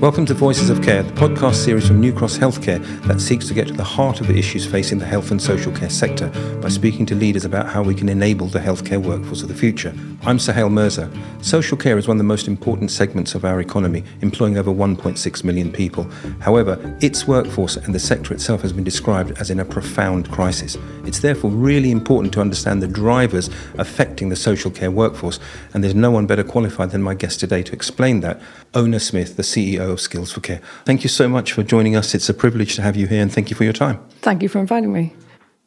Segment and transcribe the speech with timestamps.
[0.00, 3.54] Welcome to Voices of Care, the podcast series from New Cross Healthcare that seeks to
[3.54, 6.28] get to the heart of the issues facing the health and social care sector
[6.62, 9.92] by speaking to leaders about how we can enable the healthcare workforce of the future.
[10.22, 11.10] I'm Suhail Mirza.
[11.40, 15.42] Social care is one of the most important segments of our economy, employing over 1.6
[15.42, 16.04] million people.
[16.38, 20.76] However, its workforce and the sector itself has been described as in a profound crisis.
[21.06, 25.40] It's therefore really important to understand the drivers affecting the social care workforce,
[25.74, 28.40] and there's no one better qualified than my guest today to explain that.
[28.74, 30.60] Oonagh Smyth, the CEO of Skills for Care.
[30.84, 32.14] Thank you so much for joining us.
[32.14, 33.98] It's a privilege to have you here, and thank you for your time.
[34.22, 35.14] Thank you for inviting me.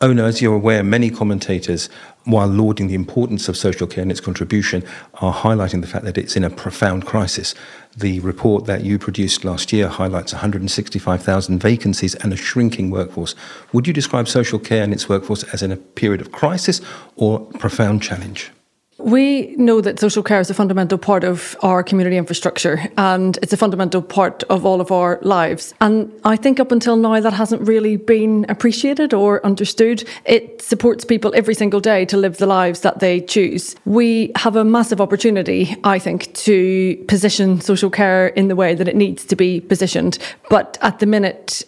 [0.02, 1.88] Oonagh, as you're aware, many commentators,
[2.24, 4.84] while lauding the importance of social care and its contribution,
[5.16, 7.54] are highlighting the fact that it's in a profound crisis.
[7.96, 13.36] The report that you produced last year highlights 165,000 vacancies and a shrinking workforce.
[13.74, 16.82] Would you describe social care and its workforce as in a period of crisis
[17.16, 18.52] or profound challenge?
[19.04, 23.54] We know that social care is a fundamental part of our community infrastructure and it's
[23.54, 25.74] a fundamental part of all of our lives.
[25.82, 30.08] And I think up until now that hasn't really been appreciated or understood.
[30.26, 33.76] It supports people every single day to live the lives that they choose.
[33.86, 38.88] We have a massive opportunity, I think, to position social care in the way that
[38.88, 40.20] it needs to be positioned.
[40.50, 41.64] But at the minute,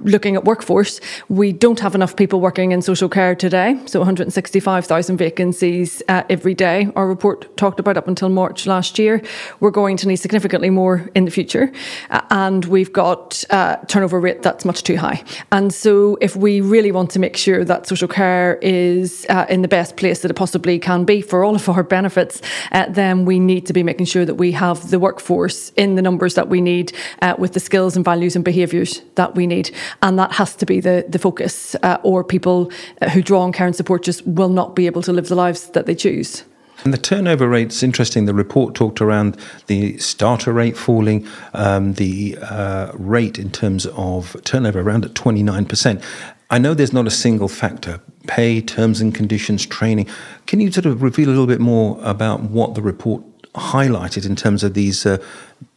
[0.00, 3.80] looking at workforce, we don't have enough people working in social care today.
[3.86, 8.98] So 165,000 vacancies uh, every day today, our report talked about up until March last
[8.98, 9.22] year,
[9.60, 11.72] we're going to need significantly more in the future.
[12.10, 15.22] Uh, and we've got a uh, turnover rate that's much too high.
[15.50, 19.62] And so, if we really want to make sure that social care is uh, in
[19.62, 23.24] the best place that it possibly can be for all of our benefits, uh, then
[23.24, 26.48] we need to be making sure that we have the workforce in the numbers that
[26.48, 29.70] we need uh, with the skills and values and behaviours that we need.
[30.02, 32.70] And that has to be the, the focus, uh, or people
[33.12, 35.70] who draw on care and support just will not be able to live the lives
[35.70, 36.44] that they choose.
[36.84, 38.26] And the turnover rate's interesting.
[38.26, 44.36] The report talked around the starter rate falling, um, the uh, rate in terms of
[44.44, 46.02] turnover around at 29%.
[46.50, 50.06] I know there's not a single factor pay, terms and conditions, training.
[50.46, 53.22] Can you sort of reveal a little bit more about what the report
[53.54, 55.18] highlighted in terms of these uh,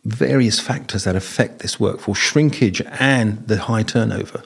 [0.04, 4.44] various factors that affect this workforce shrinkage and the high turnover?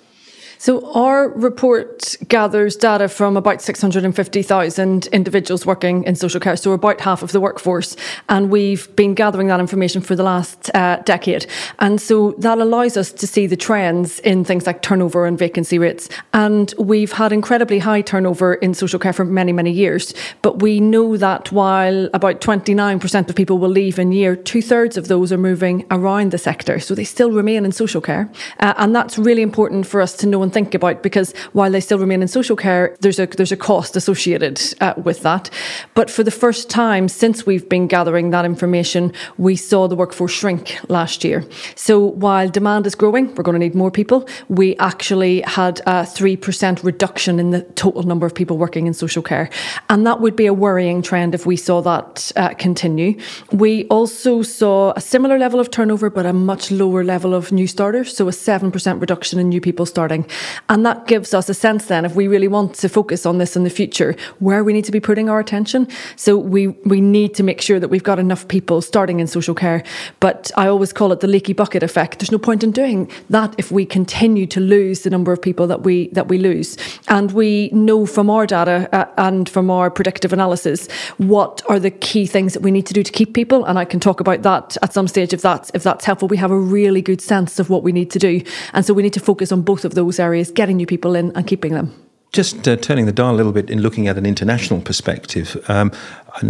[0.57, 7.01] So, our report gathers data from about 650,000 individuals working in social care, so about
[7.01, 7.95] half of the workforce.
[8.29, 11.45] And we've been gathering that information for the last uh, decade.
[11.79, 15.77] And so that allows us to see the trends in things like turnover and vacancy
[15.77, 16.09] rates.
[16.33, 20.13] And we've had incredibly high turnover in social care for many, many years.
[20.41, 24.97] But we know that while about 29% of people will leave in year, two thirds
[24.97, 26.79] of those are moving around the sector.
[26.79, 28.29] So they still remain in social care.
[28.59, 31.99] Uh, and that's really important for us to know think about because while they still
[31.99, 35.49] remain in social care, there's a there's a cost associated uh, with that.
[35.93, 40.31] But for the first time since we've been gathering that information, we saw the workforce
[40.31, 41.43] shrink last year.
[41.75, 44.27] So while demand is growing, we're going to need more people.
[44.47, 48.93] We actually had a three percent reduction in the total number of people working in
[48.93, 49.49] social care,
[49.89, 53.19] and that would be a worrying trend if we saw that uh, continue.
[53.51, 57.67] We also saw a similar level of turnover, but a much lower level of new
[57.67, 58.15] starters.
[58.15, 60.25] So a seven percent reduction in new people starting.
[60.69, 63.55] And that gives us a sense then, if we really want to focus on this
[63.55, 65.87] in the future, where we need to be putting our attention.
[66.15, 69.55] So we, we need to make sure that we've got enough people starting in social
[69.55, 69.83] care.
[70.19, 72.19] But I always call it the leaky bucket effect.
[72.19, 75.67] There's no point in doing that if we continue to lose the number of people
[75.67, 76.77] that we that we lose.
[77.07, 81.91] And we know from our data uh, and from our predictive analysis what are the
[81.91, 83.65] key things that we need to do to keep people.
[83.65, 86.27] And I can talk about that at some stage if that's if that's helpful.
[86.27, 88.41] We have a really good sense of what we need to do,
[88.73, 91.15] and so we need to focus on both of those areas areas, getting new people
[91.19, 91.87] in and keeping them.
[92.33, 95.91] Just uh, turning the dial a little bit in looking at an international perspective, um,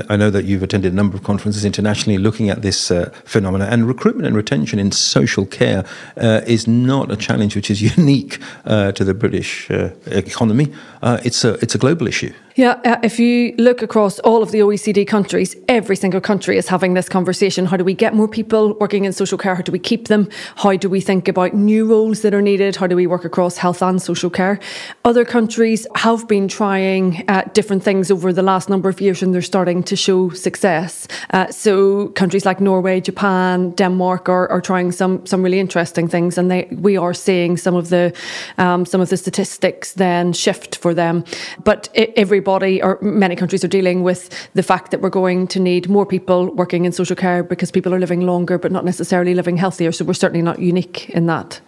[0.10, 3.66] I know that you've attended a number of conferences internationally looking at this uh, phenomena,
[3.66, 5.86] and recruitment and retention in social care
[6.18, 10.74] uh, is not a challenge which is unique uh, to the British uh, economy.
[11.04, 12.34] Uh, it's a it's a global issue.
[12.56, 16.70] Yeah, uh, if you look across all of the OECD countries, every single country is
[16.70, 17.66] having this conversation.
[17.66, 19.56] How do we get more people working in social care?
[19.56, 20.30] How do we keep them?
[20.56, 22.78] How do we think about new roles that are needed?
[22.78, 24.58] How do we work across health and social care?
[25.04, 29.42] Other countries have been trying different things over the last number of years, and they're
[29.42, 31.08] starting to show success.
[31.32, 36.38] Uh, so countries like Norway, Japan, Denmark are, are trying some some really interesting things,
[36.38, 38.14] and they we are seeing some of the
[38.58, 41.24] um, some of the statistics then shift for them.
[41.64, 45.90] But everybody or many countries are dealing with the fact that we're going to need
[45.90, 49.58] more people working in social care because people are living longer, but not necessarily living
[49.58, 49.92] healthier.
[49.92, 51.62] So we're certainly not unique in that.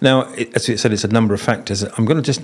[0.00, 1.82] Now, as you said, it's a number of factors.
[1.82, 2.40] I'm going to just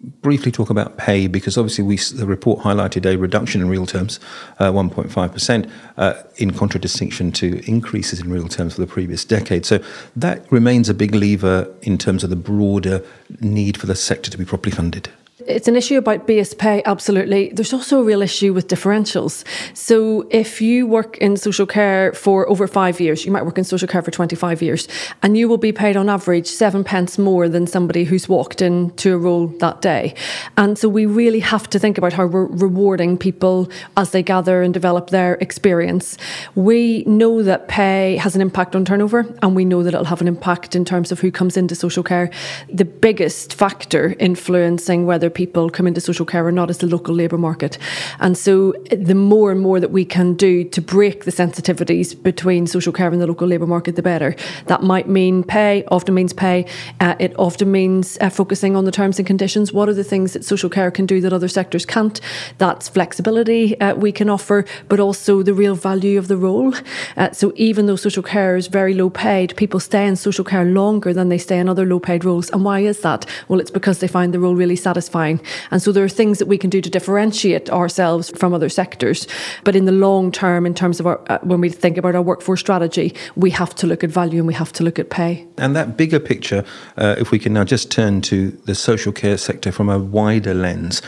[0.00, 4.20] briefly talk about pay because obviously we, the report highlighted a reduction in real terms,
[4.58, 9.66] uh, 1.5%, uh, in contradistinction to increases in real terms for the previous decade.
[9.66, 9.80] So
[10.16, 13.04] that remains a big lever in terms of the broader
[13.40, 15.10] need for the sector to be properly funded
[15.46, 17.50] it's an issue about base pay, absolutely.
[17.50, 19.44] There's also a real issue with differentials.
[19.76, 23.62] So if you work in social care for over five years, you might work in
[23.62, 24.88] social care for 25 years,
[25.22, 29.14] and you will be paid on average seven pence more than somebody who's walked into
[29.14, 30.14] a role that day.
[30.56, 34.62] And so we really have to think about how we're rewarding people as they gather
[34.62, 36.18] and develop their experience.
[36.56, 40.20] We know that pay has an impact on turnover, and we know that it'll have
[40.20, 42.30] an impact in terms of who comes into social care.
[42.72, 47.14] The biggest factor influencing whether people come into social care or not is the local
[47.14, 47.78] labour market.
[48.20, 52.66] And so the more and more that we can do to break the sensitivities between
[52.66, 54.34] social care and the local labour market, the better.
[54.66, 56.66] That might mean pay, often means pay.
[57.00, 59.72] Uh, it often means uh, focusing on the terms and conditions.
[59.72, 62.20] What are the things that social care can do that other sectors can't?
[62.58, 66.74] That's flexibility uh, we can offer, but also the real value of the role.
[67.16, 70.64] Uh, so even though social care is very low paid, people stay in social care
[70.64, 72.50] longer than they stay in other low paid roles.
[72.50, 73.26] And why is that?
[73.48, 75.40] Well, it's because they find the role really satisfying satisfying.
[75.70, 79.26] And so there are things that we can do to differentiate ourselves from other sectors.
[79.64, 82.22] But in the long term, in terms of our, uh, when we think about our
[82.22, 85.46] workforce strategy, we have to look at value and we have to look at pay.
[85.58, 86.64] And that bigger picture,
[86.96, 90.54] uh, if we can now just turn to the social care sector from a wider
[90.54, 91.02] lens,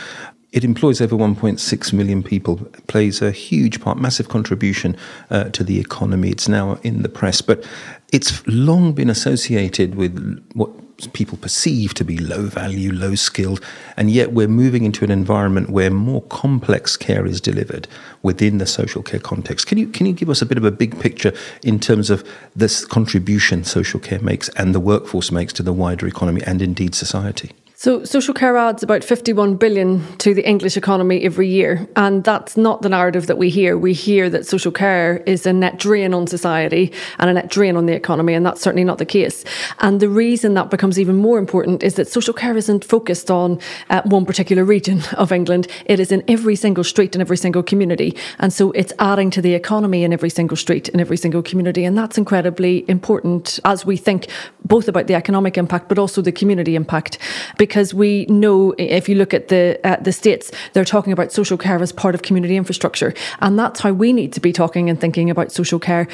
[0.51, 2.57] it employs over 1.6 million people,
[2.87, 4.97] plays a huge part, massive contribution
[5.29, 6.29] uh, to the economy.
[6.29, 7.63] It's now in the press, but
[8.11, 10.69] it's long been associated with what
[11.07, 13.61] people perceive to be low value, low skilled,
[13.97, 17.87] and yet we're moving into an environment where more complex care is delivered
[18.21, 19.67] within the social care context.
[19.67, 21.33] Can you can you give us a bit of a big picture
[21.63, 26.07] in terms of this contribution social care makes and the workforce makes to the wider
[26.07, 27.51] economy and indeed society?
[27.81, 31.89] So, social care adds about 51 billion to the English economy every year.
[31.95, 33.75] And that's not the narrative that we hear.
[33.75, 37.75] We hear that social care is a net drain on society and a net drain
[37.75, 38.35] on the economy.
[38.35, 39.43] And that's certainly not the case.
[39.79, 43.59] And the reason that becomes even more important is that social care isn't focused on
[43.89, 45.67] uh, one particular region of England.
[45.87, 48.15] It is in every single street and every single community.
[48.37, 51.83] And so it's adding to the economy in every single street and every single community.
[51.83, 54.27] And that's incredibly important as we think
[54.65, 57.17] both about the economic impact, but also the community impact.
[57.57, 61.31] Because because we know if you look at the uh, the states, they're talking about
[61.31, 64.89] social care as part of community infrastructure, and that's how we need to be talking
[64.89, 66.05] and thinking about social care.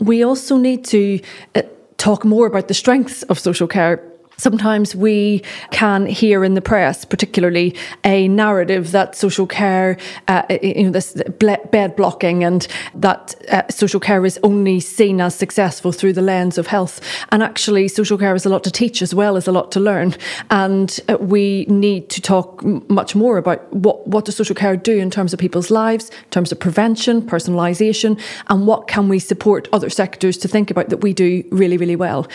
[0.00, 1.20] We also need to.
[1.54, 1.62] Uh,
[1.98, 4.02] talk more about the strengths of social care
[4.38, 7.74] Sometimes we can hear in the press, particularly,
[8.04, 9.96] a narrative that social care,
[10.28, 15.34] uh, you know, this bed blocking, and that uh, social care is only seen as
[15.34, 17.00] successful through the lens of health.
[17.32, 19.80] And actually, social care is a lot to teach as well as a lot to
[19.80, 20.14] learn.
[20.50, 24.98] And uh, we need to talk much more about what what does social care do
[24.98, 29.66] in terms of people's lives, in terms of prevention, personalisation, and what can we support
[29.72, 32.26] other sectors to think about that we do really, really well.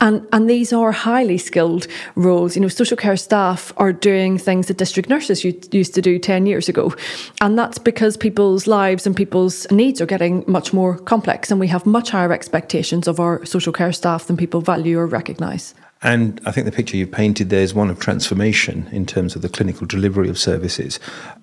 [0.00, 2.54] And and these are highly skilled roles.
[2.54, 6.46] You know, social care staff are doing things that district nurses used to do 10
[6.46, 6.94] years ago.
[7.40, 11.50] And that's because people's lives and people's needs are getting much more complex.
[11.50, 15.06] And we have much higher expectations of our social care staff than people value or
[15.06, 15.74] recognise.
[16.02, 19.42] And I think the picture you've painted there is one of transformation in terms of
[19.42, 20.98] the clinical delivery of services.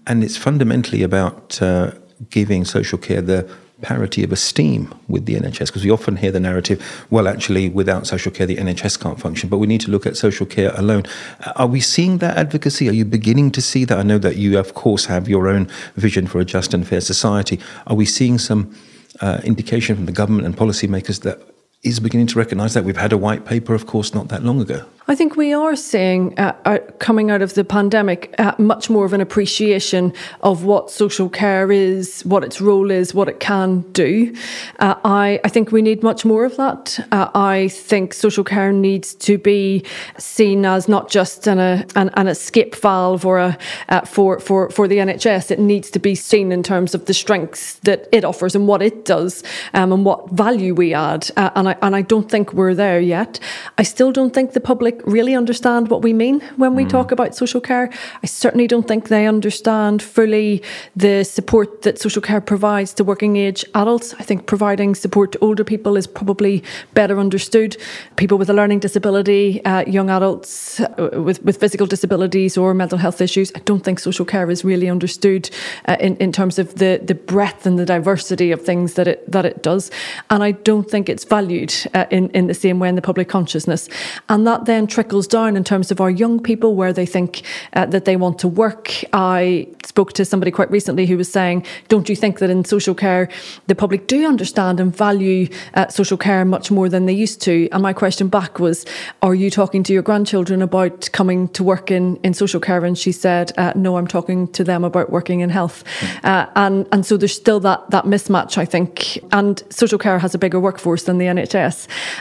[0.08, 1.92] And it's fundamentally about uh,
[2.30, 3.48] giving social care the
[3.82, 8.08] parity of esteem with the NHS because we often hear the narrative, well, actually, without
[8.08, 11.04] social care, the NHS can't function, but we need to look at social care alone.
[11.46, 12.90] Uh, are we seeing that advocacy?
[12.90, 13.98] Are you beginning to see that?
[13.98, 17.02] I know that you, of course, have your own vision for a just and fair
[17.02, 17.60] society.
[17.86, 18.76] Are we seeing some
[19.22, 21.42] uh, indication from the government and policymakers that
[21.84, 22.84] is beginning to recognise that?
[22.84, 24.86] We've had a white paper, of course, not that long ago.
[25.10, 29.06] I think we are seeing, uh, uh, coming out of the pandemic, uh, much more
[29.06, 33.82] of an appreciation of what social care is, what its role is, what it can
[33.94, 34.36] do.
[34.80, 37.00] Uh, I, I think we need much more of that.
[37.14, 39.86] Uh, I think social care needs to be
[40.18, 43.58] seen as not just an, a, an, an escape valve or a,
[43.88, 45.52] uh, for, for, for the NHS.
[45.52, 48.82] It needs to be seen in terms of the strengths that it offers and what
[48.82, 49.42] it does
[49.74, 51.32] um, and what value we add.
[51.38, 53.40] and, I, and I don't think we're there yet.
[53.78, 56.90] I still don't think the public really understand what we mean when we mm.
[56.90, 57.90] talk about social care.
[58.24, 60.64] I certainly don't think they understand fully
[60.96, 64.14] the support that social care provides to working age adults.
[64.20, 67.78] I think providing support to older people is probably better understood.
[68.16, 72.98] People with a learning disability, uh, young adults uh, with, with physical disabilities or mental
[72.98, 75.50] health issues, I don't think social care is really understood
[75.88, 79.32] uh, in, in terms of the, the breadth and the diversity of things that it,
[79.32, 79.92] that it does.
[80.30, 83.02] And I don't think it's valued valued uh, in, in the same way in the
[83.02, 83.90] public consciousness.
[84.30, 87.86] And that then trickles down in terms of our young people, where they think uh,
[87.88, 89.04] that they want to work.
[89.14, 92.96] I spoke to somebody quite recently who was saying, Don't you think that in social
[92.96, 93.30] care,
[93.68, 97.70] the public do understand and value uh, social care much more than they used to?
[97.72, 98.86] And my question back was,
[99.22, 102.86] Are you talking to your grandchildren about coming to work in, in social care?
[102.86, 105.84] And she said, uh, No, I'm talking to them about working in health.
[106.24, 109.20] Uh, and, and so there's still that, that mismatch, I think.
[109.32, 111.47] And social care has a bigger workforce than the NHS.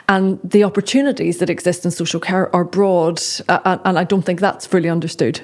[0.09, 3.23] And the opportunities that exist in social care are broad.
[3.49, 5.41] Uh, and I don't think that's fully understood.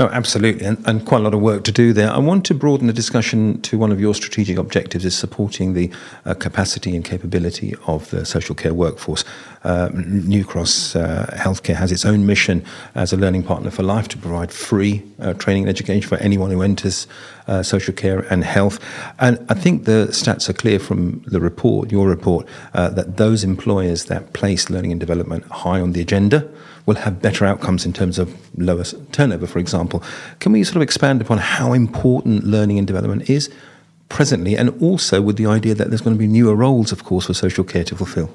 [0.00, 2.10] No, absolutely, and, and, quite a lot of work to do there.
[2.10, 5.90] I want to broaden the discussion to one of your strategic objectives is supporting the
[6.24, 9.26] uh, capacity and capability of the social care workforce.
[9.62, 12.64] Uh, New Cross uh, Healthcare has its own mission
[12.94, 16.50] as a learning partner for life to provide free uh, training and education for anyone
[16.50, 17.06] who enters
[17.46, 18.78] uh, social care and health.
[19.18, 23.44] And I think the stats are clear from the report, your report, uh, that those
[23.44, 26.50] employers that place learning and development high on the agenda
[26.86, 30.02] will have better outcomes in terms of lower turnover, for example.
[30.38, 33.50] Can we sort of expand upon how important learning and development is
[34.08, 37.26] presently, and also with the idea that there's going to be newer roles, of course,
[37.26, 38.30] for social care to fulfill?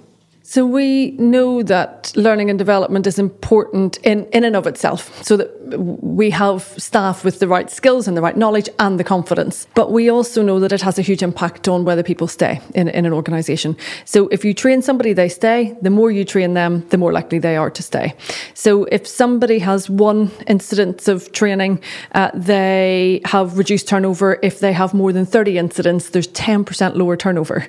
[0.47, 5.35] So we know that learning and development is important in, in and of itself, so
[5.37, 5.49] that
[5.79, 9.65] we have staff with the right skills and the right knowledge and the confidence.
[9.73, 12.89] But we also know that it has a huge impact on whether people stay in,
[12.89, 13.75] in an organisation.
[14.05, 15.75] So if you train somebody, they stay.
[15.81, 18.13] The more you train them, the more likely they are to stay.
[18.53, 24.37] So if somebody has one incidence of training, uh, they have reduced turnover.
[24.43, 27.67] If they have more than 30 incidents, there's 10% lower turnover.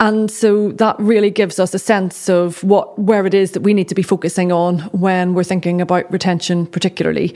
[0.00, 3.60] And so that really gives us a sense sense of what where it is that
[3.60, 7.34] we need to be focusing on when we're thinking about retention, particularly.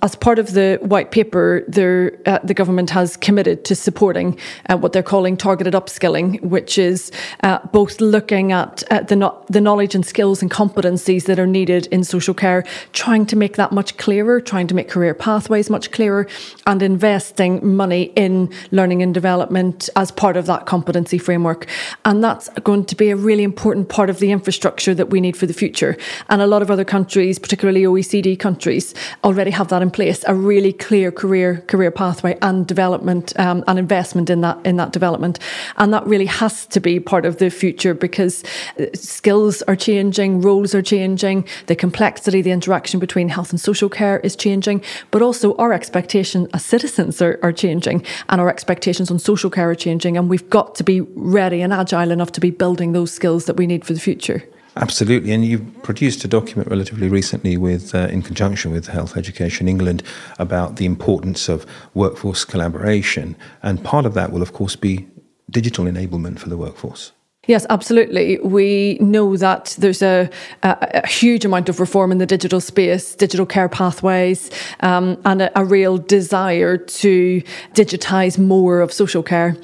[0.00, 4.38] As part of the white paper, uh, the government has committed to supporting
[4.68, 7.10] uh, what they're calling targeted upskilling, which is
[7.42, 11.88] uh, both looking at the, no- the knowledge and skills and competencies that are needed
[11.88, 15.90] in social care, trying to make that much clearer, trying to make career pathways much
[15.90, 16.28] clearer,
[16.64, 21.66] and investing money in learning and development as part of that competency framework.
[22.04, 25.36] And that's going to be a really important part of the infrastructure that we need
[25.36, 25.96] for the future.
[26.28, 30.34] And a lot of other countries, particularly OECD countries, already have that in place, a
[30.34, 35.38] really clear career career pathway and development um, and investment in that in that development.
[35.78, 38.44] And that really has to be part of the future because
[38.78, 43.88] uh, skills are changing, roles are changing, the complexity, the interaction between health and social
[43.88, 49.10] care is changing, but also our expectations as citizens are, are changing and our expectations
[49.10, 50.18] on social care are changing.
[50.18, 53.56] And we've got to be ready and agile enough to be building those skills that
[53.56, 54.42] we need for the future.
[54.80, 59.66] Absolutely, and you've produced a document relatively recently with, uh, in conjunction with Health Education
[59.66, 60.04] England,
[60.38, 65.08] about the importance of workforce collaboration, and part of that will, of course, be
[65.50, 67.10] digital enablement for the workforce.
[67.48, 68.38] Yes, absolutely.
[68.40, 70.28] We know that there's a,
[70.62, 74.50] a, a, huge amount of reform in the digital space, digital care pathways,
[74.80, 79.56] um, and a, a, real desire to digitise more of social care.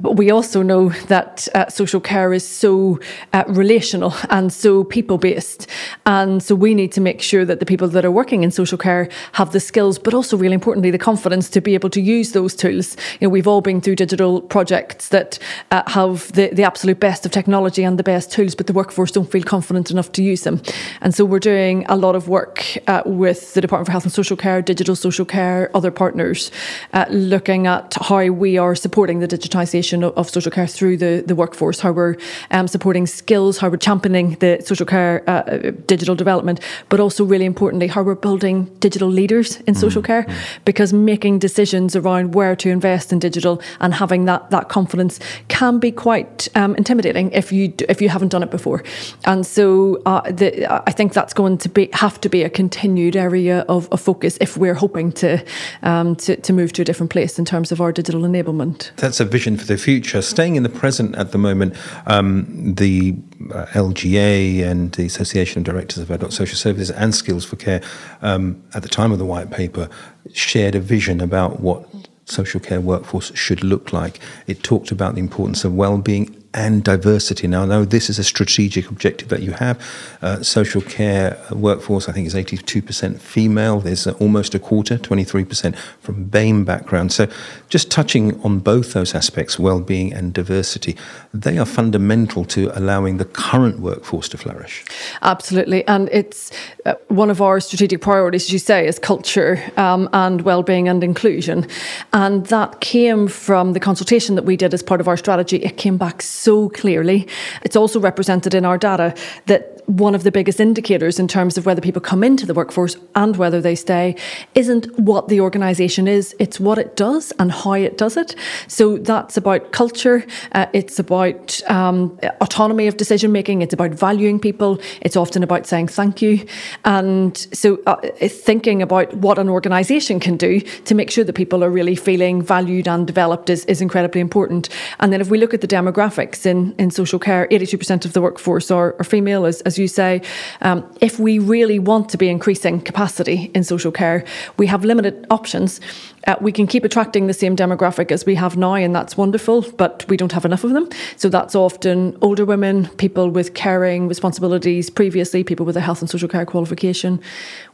[0.00, 3.00] But we also know that uh, social care is so
[3.34, 5.66] uh, relational and so people based.
[6.06, 8.78] And so we need to make sure that the people that are working in social
[8.78, 12.32] care have the skills, but also, really importantly, the confidence to be able to use
[12.32, 12.96] those tools.
[13.20, 15.38] You know, we've all been through digital projects that
[15.70, 19.10] uh, have the, the absolute best of technology and the best tools, but the workforce
[19.10, 20.62] don't feel confident enough to use them.
[21.00, 24.12] And so we're doing a lot of work uh, with the Department for Health and
[24.12, 26.50] Social Care, digital social care, other partners,
[26.92, 31.24] uh, looking at how we are supporting the digitisation of, of, social care through the,
[31.26, 32.16] the workforce, how we're
[32.50, 37.44] um, supporting skills, how we're championing the social care uh, digital development, but also really
[37.44, 40.26] importantly, how we're building digital leaders in mm social care,
[40.64, 45.78] because making decisions around where to invest in digital and having that, that confidence can
[45.78, 48.82] be quite um, intimidating if you if you haven't done it before.
[49.24, 53.16] And so uh, the, I think that's going to be have to be a continued
[53.16, 55.44] area of, of focus if we're hoping to,
[55.82, 58.90] um, to to move to a different place in terms of our digital enablement.
[58.96, 60.22] That's a vision for the future.
[60.22, 61.74] Staying in the present at the moment,
[62.06, 63.14] um, the
[63.52, 67.82] uh, LGA and the Association of Directors of Adult Social Services and Skills for Care,
[68.22, 69.88] um, at the time of the white paper,
[70.32, 71.88] shared a vision about what
[72.26, 74.18] social care workforce should look like.
[74.46, 77.46] It talked about the importance of well-being and diversity.
[77.46, 79.78] Now, I know this is a strategic objective that you have.
[80.22, 83.80] Uh, social care workforce, I think, is 82% female.
[83.80, 87.12] There's uh, almost a quarter, 23% from BAME background.
[87.12, 87.28] So,
[87.68, 90.96] just touching on both those aspects, well-being and diversity,
[91.34, 94.82] they are fundamental to allowing the current workforce to flourish.
[95.20, 96.50] Absolutely, and it's
[96.86, 101.04] uh, one of our strategic priorities, as you say, is culture um, and well-being and
[101.04, 101.66] inclusion,
[102.14, 105.58] and that came from the consultation that we did as part of our strategy.
[105.58, 106.22] It came back.
[106.22, 107.26] So so clearly.
[107.62, 109.14] It's also represented in our data
[109.46, 112.96] that one of the biggest indicators in terms of whether people come into the workforce
[113.14, 114.16] and whether they stay
[114.54, 118.34] isn't what the organisation is, it's what it does and how it does it.
[118.66, 124.40] So that's about culture, uh, it's about um, autonomy of decision making, it's about valuing
[124.40, 126.44] people, it's often about saying thank you.
[126.84, 131.62] And so uh, thinking about what an organisation can do to make sure that people
[131.62, 134.68] are really feeling valued and developed is, is incredibly important.
[134.98, 138.20] And then if we look at the demographics in, in social care, 82% of the
[138.20, 140.22] workforce are, are female, as, as you say,
[140.60, 144.24] um, if we really want to be increasing capacity in social care,
[144.56, 145.80] we have limited options.
[146.26, 149.62] Uh, we can keep attracting the same demographic as we have now, and that's wonderful,
[149.76, 150.88] but we don't have enough of them.
[151.16, 156.10] So that's often older women, people with caring responsibilities previously, people with a health and
[156.10, 157.20] social care qualification.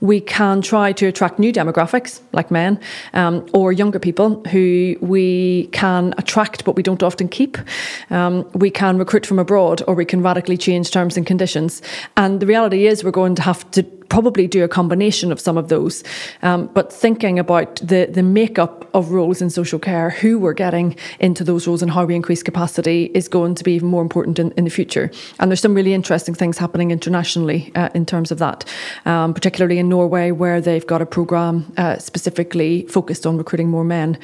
[0.00, 2.78] We can try to attract new demographics, like men,
[3.14, 7.56] um, or younger people who we can attract but we don't often keep.
[8.10, 11.82] Um, we can recruit from abroad, or we can radically change terms and conditions.
[12.16, 13.82] And the reality is, we're going to have to
[14.12, 16.04] probably do a combination of some of those.
[16.42, 20.94] Um, but thinking about the, the makeup of roles in social care, who we're getting
[21.18, 24.38] into those roles, and how we increase capacity is going to be even more important
[24.38, 25.10] in, in the future.
[25.38, 28.66] And there's some really interesting things happening internationally uh, in terms of that,
[29.06, 33.84] um, particularly in Norway, where they've got a programme uh, specifically focused on recruiting more
[33.84, 34.18] men.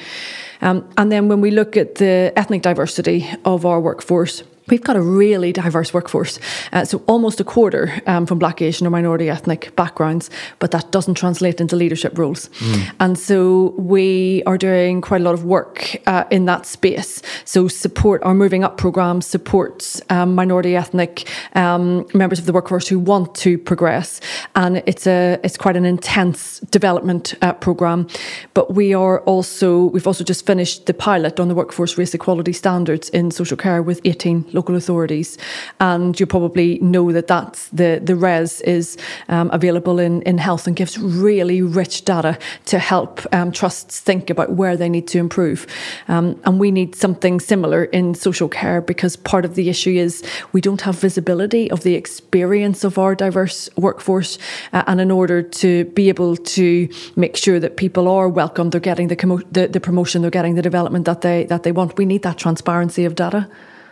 [0.61, 4.95] Um, and then when we look at the ethnic diversity of our workforce, We've got
[4.95, 6.39] a really diverse workforce.
[6.71, 10.91] Uh, so almost a quarter um, from black, Asian, or minority ethnic backgrounds, but that
[10.91, 12.49] doesn't translate into leadership roles.
[12.49, 12.91] Mm.
[12.99, 17.21] And so we are doing quite a lot of work uh, in that space.
[17.45, 22.87] So support our moving up program supports um, minority ethnic um, members of the workforce
[22.87, 24.21] who want to progress,
[24.55, 28.07] and it's a it's quite an intense development uh, program.
[28.53, 32.53] But we are also we've also just finished the pilot on the workforce race equality
[32.53, 35.37] standards in social care with 18 local authorities.
[35.79, 38.97] And you probably know that that's the, the RES is
[39.29, 44.29] um, available in, in health and gives really rich data to help um, trusts think
[44.29, 45.65] about where they need to improve.
[46.09, 50.23] Um, and we need something similar in social care because part of the issue is
[50.51, 54.37] we don't have visibility of the experience of our diverse workforce.
[54.73, 58.81] Uh, and in order to be able to make sure that people are welcome, they're
[58.91, 61.97] getting the, commo- the, the promotion, they're getting the development that they, that they want,
[61.97, 63.47] we need that transparency of data.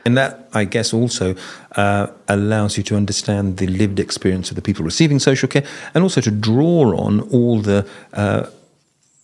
[0.05, 1.35] And that, I guess, also
[1.75, 6.03] uh, allows you to understand the lived experience of the people receiving social care and
[6.03, 8.47] also to draw on all the uh,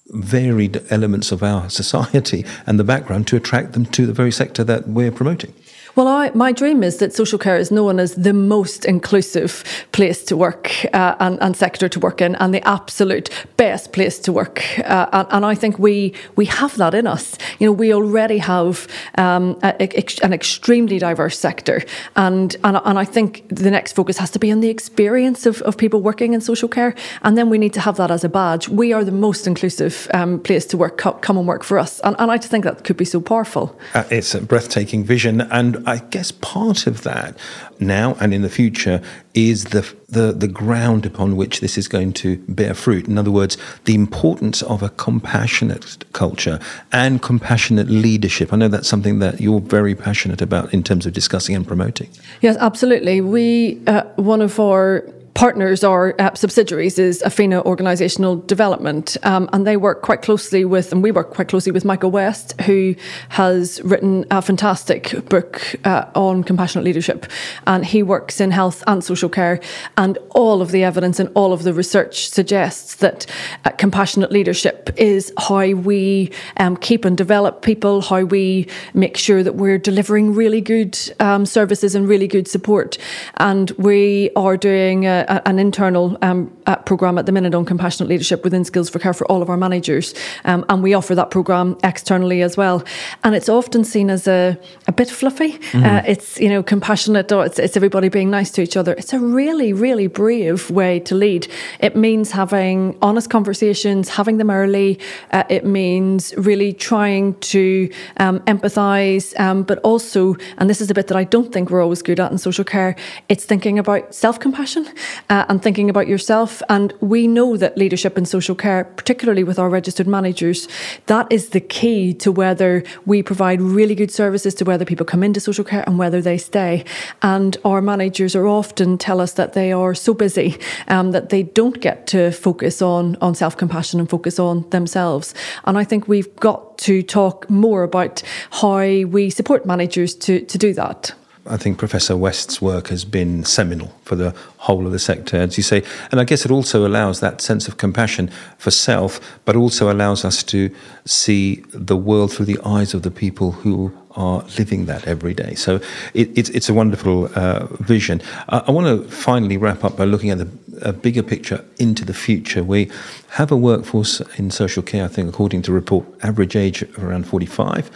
[0.08, 4.64] varied elements of our society and the background to attract them to the very sector
[4.64, 5.54] that we're promoting.
[5.96, 10.24] Well, I, my dream is that social care is known as the most inclusive place
[10.24, 14.34] to work uh, and, and, sector to work in, and the absolute best place to
[14.34, 14.64] work.
[14.80, 17.38] Uh, and, and, I think we we have that in us.
[17.60, 18.88] You know, we already have
[19.20, 21.84] um, a, a, an extremely diverse sector,
[22.16, 25.62] and, and and I think the next focus has to be on the experience of,
[25.62, 28.30] of people working in social care, and then we need to have that as a
[28.30, 28.68] badge.
[28.68, 30.98] We are the most inclusive um, place to work.
[30.98, 33.78] Come and work for us, and, and I just think that could be so powerful.
[33.94, 37.38] Uh, it's a breathtaking vision, and I guess part of that
[37.80, 39.02] now and in the future
[39.34, 43.08] is the, the, the ground upon which this is going to bear fruit.
[43.08, 46.60] In other words, the importance of a compassionate culture
[46.92, 48.54] and compassionate leadership.
[48.54, 52.10] I know that's something that you're very passionate about in terms of discussing and promoting.
[52.42, 53.22] Yes, absolutely.
[53.22, 55.06] We, uh, one of our
[55.44, 60.94] partners or uh, subsidiaries is Affina Organisational Development, um, and they work quite closely with,
[60.94, 62.96] and we work quite closely with Michael West, who
[63.28, 67.26] has written a fantastic book uh, on compassionate leadership,
[67.68, 69.60] and he works in health and social care,
[69.98, 73.26] and all of the evidence and all of the research suggests that
[73.66, 79.44] uh, compassionate leadership is how we um, keep and develop people, how we make sure
[79.44, 82.98] that we're delivering really good um, services and really good support,
[83.40, 88.10] and we are doing a a, an internal um, program at the minute on compassionate
[88.10, 90.14] leadership within Skills for Care for all of our managers,
[90.46, 92.84] um, and we offer that program externally as well.
[93.24, 95.54] And it's often seen as a, a bit fluffy.
[95.54, 95.84] Mm-hmm.
[95.84, 98.94] Uh, it's you know compassionate, or it's, it's everybody being nice to each other.
[98.94, 101.48] It's a really really brave way to lead.
[101.80, 105.00] It means having honest conversations, having them early.
[105.32, 110.94] Uh, it means really trying to um, empathise, um, but also, and this is a
[110.94, 112.96] bit that I don't think we're always good at in social care.
[113.30, 114.88] It's thinking about self compassion
[115.30, 116.62] uh, and thinking about yourself.
[116.70, 120.68] And we know that leadership in social care, particularly with our registered managers,
[121.08, 125.24] that is the key to whether we provide really good services to whether people come
[125.24, 126.86] into social care and whether they stay.
[127.22, 131.44] And our managers are often tell us that they are so busy um, that they
[131.44, 135.34] don't get to focus on, on self compassion and focus on themselves.
[135.66, 140.58] And I think we've got to talk more about how we support managers to, to
[140.58, 141.14] do that.
[141.46, 145.58] I think Professor West's work has been seminal for the whole of the sector, as
[145.58, 145.84] you say.
[146.10, 150.24] And I guess it also allows that sense of compassion for self, but also allows
[150.24, 150.74] us to
[151.06, 155.56] see the world through the eyes of the people who are living that every day.
[155.56, 155.80] So
[156.14, 158.22] it, it's, it's a wonderful uh, vision.
[158.50, 160.50] I, I want to finally wrap up by looking at the,
[160.82, 162.64] a bigger picture into the future.
[162.64, 162.92] We
[163.32, 167.28] have a workforce in social care, I think, according to report, average age of around
[167.28, 167.90] 45.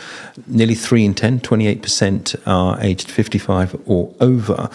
[0.48, 4.70] Nearly 3 in 10, 28% are aged 55 or over.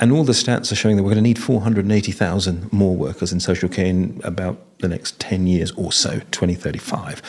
[0.00, 3.40] And all the stats are showing that we're going to need 480,000 more workers in
[3.40, 7.20] social care in about the next 10 years or so, 2035.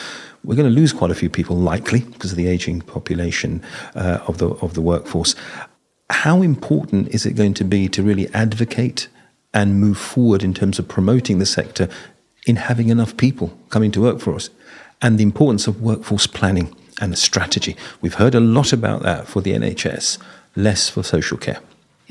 [0.44, 3.62] We're going to lose quite a few people, likely, because of the aging population
[3.94, 5.34] uh, of, the, of the workforce.
[6.08, 9.08] How important is it going to be to really advocate
[9.52, 11.88] and move forward in terms of promoting the sector
[12.46, 14.50] in having enough people coming to work for us?
[15.02, 17.76] And the importance of workforce planning and a strategy.
[18.00, 20.18] We've heard a lot about that for the NHS,
[20.56, 21.60] less for social care.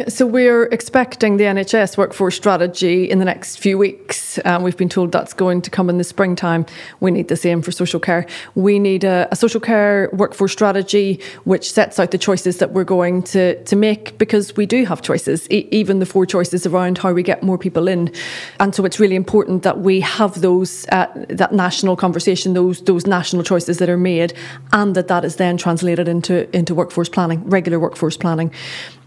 [0.08, 4.40] So we're expecting the NHS workforce strategy in the next few weeks.
[4.46, 6.66] Um, we've been told that's going to come in the springtime.
[7.02, 8.26] We need the same for social care.
[8.56, 12.86] We need a, a, social care workforce strategy which sets out the choices that we're
[12.86, 17.00] going to, to make because we do have choices, e- even the four choices around
[17.00, 18.14] how we get more people in.
[18.62, 23.06] And so it's really important that we have those uh, that national conversation, those those
[23.06, 24.34] national choices that are made,
[24.72, 28.54] and that that is then translated into into workforce planning, regular workforce planning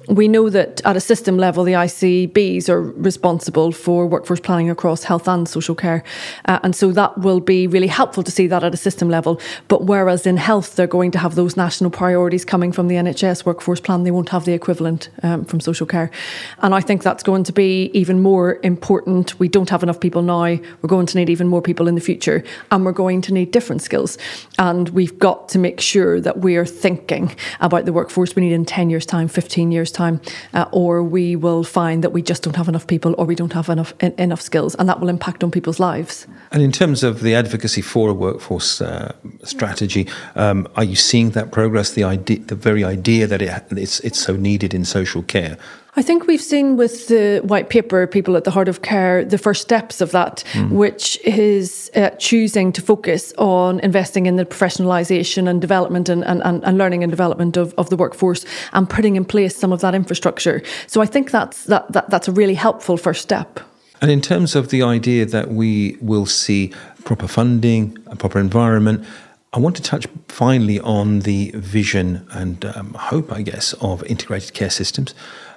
[0.09, 5.05] we know that at a system level, the ICBs are responsible for workforce planning across
[5.05, 6.03] health and social care.
[6.47, 9.41] Uh, and so that will be really helpful to see that at a system level.
[9.69, 13.45] But whereas in health, they're going to have those national priorities coming from the NHS
[13.45, 16.11] workforce plan, they won't have the equivalent um, from social care.
[16.59, 19.39] And I think that's going to be even more important.
[19.39, 20.43] We don't have enough people now.
[20.43, 22.43] We're going to need even more people in the future.
[22.71, 24.19] And we're going to need different skills.
[24.59, 28.53] And we've got to make sure that we are thinking about the workforce we need
[28.53, 30.21] in 10 years' time, 15 years' time,
[30.55, 33.53] uh, or we will find that we just don't have enough people or we don't
[33.53, 36.27] have enough in, enough skills, and that will impact on people's lives.
[36.51, 39.13] And in terms of the advocacy for a workforce uh,
[39.45, 41.93] strategy, um, are you seeing that progress?
[41.93, 45.57] The idea, the very idea that it, it's it's so needed in social care
[45.95, 49.37] I think we've seen with the white paper, people at the heart of care, the
[49.37, 50.71] first steps of that, mm.
[50.71, 56.43] which is uh, choosing to focus on investing in the professionalisation and development and, and,
[56.43, 59.95] and learning and development of, of the workforce and putting in place some of that
[59.95, 60.63] infrastructure.
[60.87, 63.61] So I think that's, that, that, that's a really helpful first step.
[64.01, 66.73] And in terms of the idea that we will see
[67.05, 69.05] proper funding, a proper environment,
[69.53, 74.55] I want to touch finally on the vision and um, hope, I guess, of integrated
[74.55, 75.15] care systems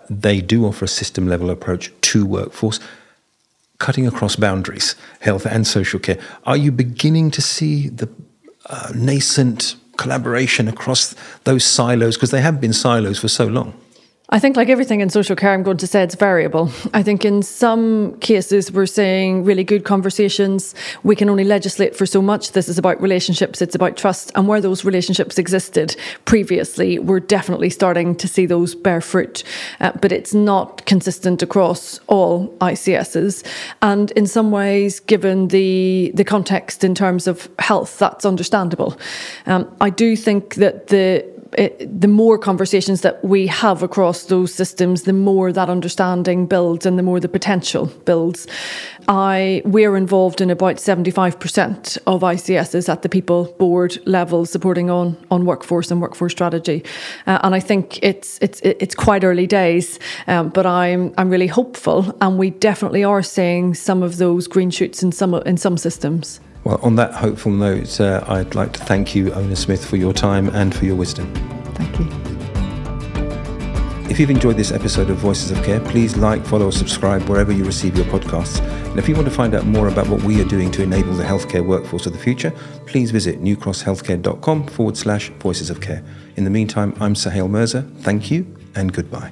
[0.09, 2.79] they do offer a system level approach to workforce,
[3.79, 6.17] cutting across boundaries, health and social care.
[6.45, 8.09] Are you beginning to see the
[8.67, 12.15] uh, nascent collaboration across those silos?
[12.15, 13.73] Because they have been silos for so long.
[14.29, 16.71] I think, like everything in social care, I'm going to say it's variable.
[16.95, 20.73] I think in some cases, we're saying really good conversations.
[21.03, 22.53] We can only legislate for so much.
[22.53, 24.31] This is about relationships, it's about trust.
[24.33, 29.43] And where those relationships existed previously, we're definitely starting to see those bear fruit.
[29.79, 33.45] Uh, but it's not consistent across all ICSs.
[33.83, 38.97] And in some ways, given the, the context in terms of health, that's understandable.
[39.45, 44.53] Um, I do think that the it, the more conversations that we have across those
[44.53, 48.47] systems, the more that understanding builds and the more the potential builds.
[49.07, 55.17] I we're involved in about 75% of ICSs at the people board level supporting on
[55.29, 56.83] on workforce and workforce strategy.
[57.27, 61.47] Uh, and I think it's it's it's quite early days, um, but I'm I'm really
[61.47, 65.77] hopeful and we definitely are seeing some of those green shoots in some in some
[65.77, 66.39] systems.
[66.65, 70.13] Well, on that hopeful note, uh, I'd like to thank you, Oonagh Smyth, for your
[70.13, 71.31] time and for your wisdom.
[71.75, 72.07] Thank you.
[74.09, 77.51] If you've enjoyed this episode of Voices of Care, please like, follow, or subscribe wherever
[77.51, 78.59] you receive your podcasts.
[78.89, 81.13] And if you want to find out more about what we are doing to enable
[81.13, 82.51] the healthcare workforce of the future,
[82.87, 86.03] please visit newcrosshealthcare.com forward slash voices of care.
[86.35, 87.83] In the meantime, I'm Suhail Mirza.
[87.99, 89.31] Thank you and goodbye.